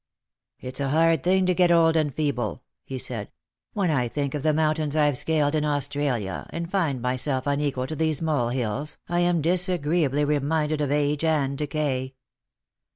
"It's 0.67 0.79
a 0.79 0.89
hard 0.89 1.21
thing 1.23 1.45
to 1.45 1.53
get 1.53 1.69
old 1.69 1.95
and 1.95 2.11
feeble," 2.11 2.63
he 2.83 2.97
said." 2.97 3.31
When 3.73 3.91
I 3.91 4.07
think 4.07 4.33
of 4.33 4.41
the 4.41 4.51
mountains 4.51 4.95
I've 4.95 5.15
scaled 5.15 5.53
in 5.53 5.63
Australia, 5.63 6.47
and 6.49 6.71
find 6.71 7.03
my 7.03 7.17
self 7.17 7.45
unequal 7.45 7.85
to 7.85 7.95
these 7.95 8.19
molehills, 8.19 8.97
I 9.07 9.19
am 9.19 9.43
disagreeably 9.43 10.25
reminded 10.25 10.81
of 10.81 10.89
age 10.89 11.23
and 11.23 11.55
decay." 11.55 12.15